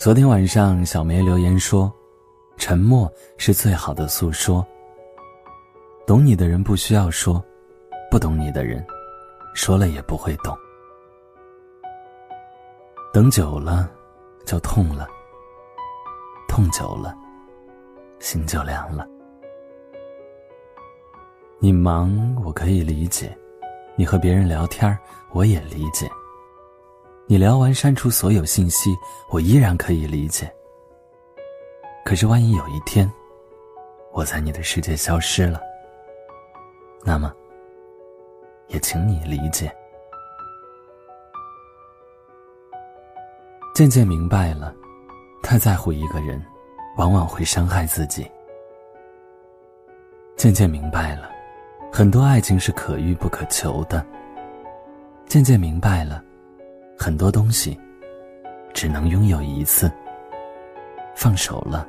[0.00, 1.92] 昨天晚上，小梅留言说
[2.56, 4.66] ：“沉默是最好的诉说。
[6.06, 7.44] 懂你的人不需要说，
[8.10, 8.82] 不懂你的人，
[9.54, 10.56] 说了也不会懂。
[13.12, 13.90] 等久了，
[14.46, 15.06] 就痛了；
[16.48, 17.14] 痛久了，
[18.20, 19.06] 心就凉了。
[21.58, 23.28] 你忙，我可以理解；
[23.96, 24.98] 你和别人聊天，
[25.32, 26.10] 我也理解。”
[27.30, 28.90] 你聊完删除所有信息，
[29.30, 30.52] 我依然可以理解。
[32.04, 33.08] 可是万一有一天，
[34.10, 35.62] 我在你的世界消失了，
[37.04, 37.32] 那么，
[38.66, 39.72] 也请你理解。
[43.76, 44.74] 渐渐明白了，
[45.40, 46.44] 太在乎一个人，
[46.96, 48.28] 往往会伤害自己。
[50.34, 51.30] 渐渐明白了，
[51.92, 54.04] 很多爱情是可遇不可求的。
[55.28, 56.24] 渐渐明白了。
[57.02, 57.80] 很多东西
[58.74, 59.90] 只能拥有一次，
[61.16, 61.88] 放手了，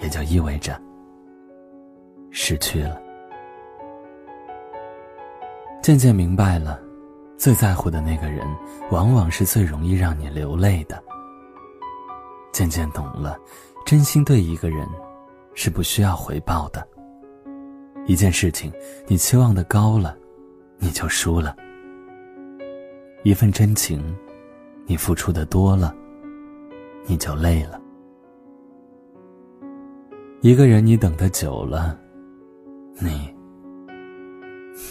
[0.00, 0.76] 也就意味着
[2.32, 3.00] 失去了。
[5.80, 6.80] 渐渐明白了，
[7.38, 8.44] 最在乎的那个人，
[8.90, 11.00] 往往是最容易让你流泪的。
[12.52, 13.38] 渐渐懂了，
[13.86, 14.84] 真心对一个人
[15.54, 16.84] 是不需要回报的。
[18.06, 18.72] 一件事情，
[19.06, 20.18] 你期望的高了，
[20.78, 21.54] 你就输了。
[23.24, 24.04] 一份真情，
[24.84, 25.94] 你付出的多了，
[27.06, 27.80] 你就累了；
[30.42, 31.98] 一个人你等的久了，
[32.98, 33.34] 你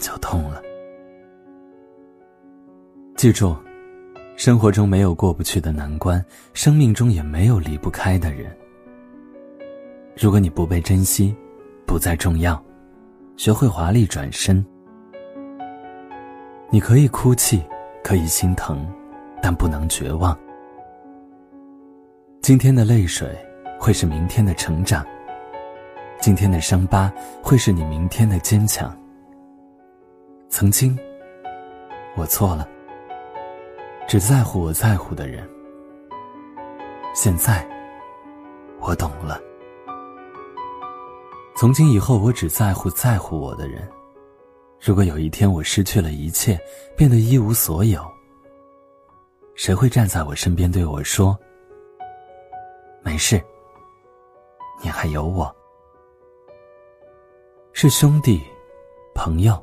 [0.00, 0.62] 就痛了。
[3.16, 3.56] 记住，
[4.36, 8.56] 生活中没有过不去的难关，生命中也没有离不开的人。
[10.16, 11.34] 如果你不被珍惜，
[11.84, 12.64] 不再重要，
[13.36, 14.64] 学会华丽转身，
[16.70, 17.60] 你可以哭泣。
[18.02, 18.86] 可以心疼，
[19.42, 20.36] 但不能绝望。
[22.42, 23.28] 今天的泪水
[23.78, 25.06] 会是明天的成长，
[26.20, 27.12] 今天的伤疤
[27.42, 28.96] 会是你明天的坚强。
[30.48, 30.98] 曾经，
[32.16, 32.68] 我错了，
[34.08, 35.48] 只在乎我在乎的人。
[37.14, 37.68] 现在，
[38.80, 39.40] 我懂了，
[41.54, 43.86] 从今以后，我只在乎在乎我的人。
[44.80, 46.58] 如果有一天我失去了一切，
[46.96, 48.02] 变得一无所有，
[49.54, 51.38] 谁会站在我身边对我说
[53.04, 53.38] ：“没事，
[54.82, 55.54] 你还有我？”
[57.74, 58.42] 是兄弟、
[59.14, 59.62] 朋友，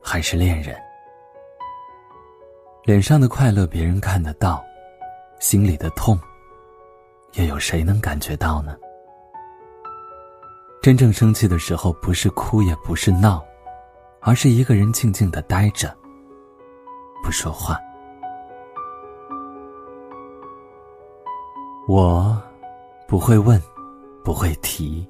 [0.00, 0.80] 还是恋人？
[2.84, 4.64] 脸上的快乐别人看得到，
[5.40, 6.16] 心里的痛，
[7.32, 8.76] 又有谁能感觉到呢？
[10.80, 13.44] 真正生气的时候，不是哭，也不是闹。
[14.20, 15.96] 而是一个人静静的呆着，
[17.22, 17.78] 不说话。
[21.88, 22.40] 我
[23.08, 23.60] 不会问，
[24.22, 25.08] 不会提，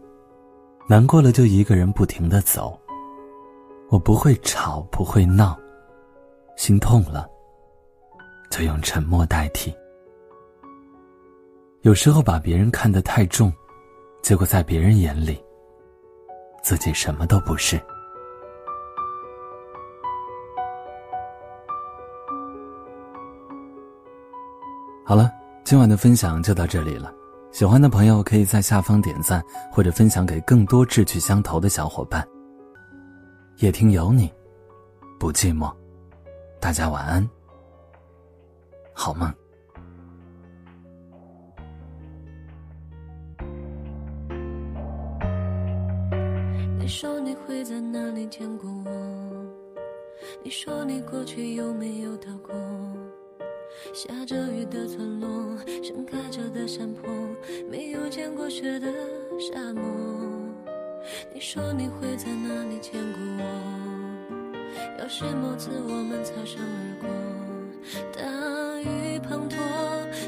[0.87, 2.78] 难过了就一个人不停的走。
[3.88, 5.59] 我不会吵，不会闹，
[6.56, 7.28] 心痛了
[8.49, 9.75] 就用沉默代替。
[11.82, 13.53] 有时候把别人看得太重，
[14.22, 15.43] 结果在别人眼里，
[16.62, 17.81] 自己什么都不是。
[25.10, 25.28] 好了，
[25.65, 27.12] 今晚的分享就到这里了。
[27.50, 32.25] 喜欢的朋友可以在下方点赞，或者分享给更多志趣相投的小伙伴。
[33.56, 34.32] 夜听有你，
[35.19, 35.69] 不寂寞。
[36.60, 37.28] 大家晚安，
[38.93, 39.28] 好梦。
[46.78, 48.91] 你说你会在哪里见过我？
[50.44, 52.54] 你说你过去有没有逃过？
[53.92, 55.28] 下着雨的村落，
[55.82, 57.10] 盛开着的山坡，
[57.70, 58.86] 没有见过雪的
[59.38, 59.82] 沙漠。
[61.32, 63.42] 你说你会在哪里见过我？
[64.98, 67.08] 要是某次我们擦身而过，
[68.12, 68.20] 大
[68.81, 69.56] 雨滂沱，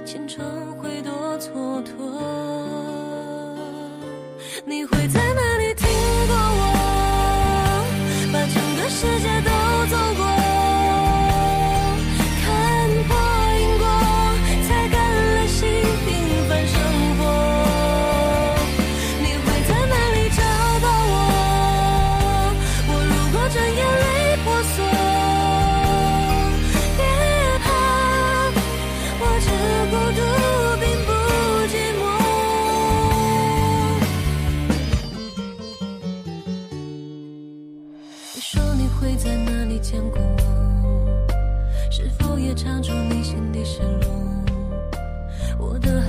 [0.04, 0.44] 青春
[0.76, 1.90] 会多蹉跎。
[4.64, 5.41] 你会在哪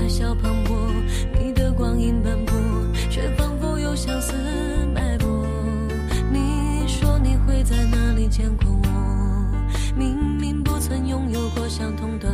[0.03, 0.91] 谈笑磅礴，
[1.39, 2.53] 你的光影斑驳，
[3.09, 4.33] 却仿佛有相思
[4.94, 5.47] 脉搏。
[6.29, 8.89] 你说你会在哪里见过我？
[9.95, 12.32] 明明不曾拥有过相同的。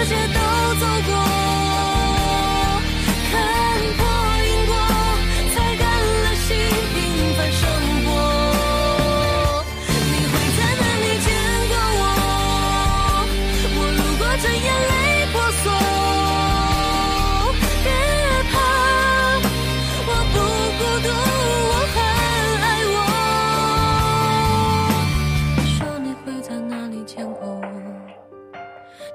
[0.00, 0.40] 世界都
[0.80, 1.39] 走过。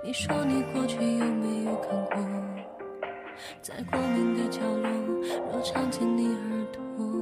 [0.06, 2.16] 你说你过去有没有看过，
[3.60, 4.88] 在光明的角落，
[5.52, 7.15] 若藏进你耳朵。